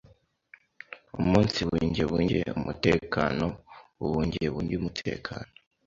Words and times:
Umunsibungebunge 1.19 2.39
umutekeno 2.59 3.47
ubungebunge 4.03 4.73
umutekeno 4.77 5.49